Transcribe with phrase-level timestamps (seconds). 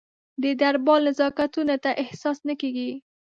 [0.43, 2.91] د دربار نزاکتونه ته احساس نه کېږي.